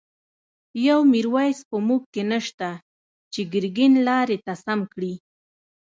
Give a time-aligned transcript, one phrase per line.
[0.87, 2.69] يو” ميرويس” په موږکی نشته،
[3.33, 5.13] چی ګر ګين لاری ته سم کړی